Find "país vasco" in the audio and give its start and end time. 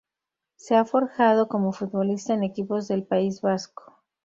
3.03-4.01